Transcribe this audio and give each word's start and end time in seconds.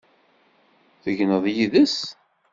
Tegneḍ 1.03 1.45
yid-s? 1.55 1.97